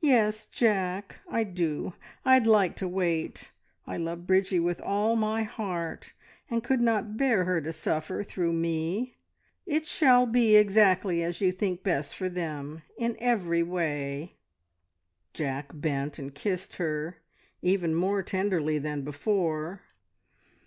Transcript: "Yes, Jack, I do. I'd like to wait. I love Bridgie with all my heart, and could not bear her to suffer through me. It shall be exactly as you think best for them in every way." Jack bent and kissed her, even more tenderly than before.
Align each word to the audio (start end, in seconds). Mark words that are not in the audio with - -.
"Yes, 0.00 0.46
Jack, 0.46 1.18
I 1.30 1.44
do. 1.44 1.92
I'd 2.24 2.46
like 2.46 2.74
to 2.76 2.88
wait. 2.88 3.52
I 3.86 3.98
love 3.98 4.26
Bridgie 4.26 4.58
with 4.60 4.80
all 4.80 5.14
my 5.14 5.42
heart, 5.42 6.14
and 6.50 6.64
could 6.64 6.80
not 6.80 7.18
bear 7.18 7.44
her 7.44 7.60
to 7.60 7.70
suffer 7.70 8.22
through 8.24 8.54
me. 8.54 9.18
It 9.66 9.84
shall 9.84 10.24
be 10.24 10.56
exactly 10.56 11.22
as 11.22 11.42
you 11.42 11.52
think 11.52 11.82
best 11.82 12.16
for 12.16 12.30
them 12.30 12.80
in 12.96 13.14
every 13.20 13.62
way." 13.62 14.38
Jack 15.34 15.68
bent 15.74 16.18
and 16.18 16.34
kissed 16.34 16.76
her, 16.76 17.18
even 17.60 17.94
more 17.94 18.22
tenderly 18.22 18.78
than 18.78 19.02
before. 19.02 19.82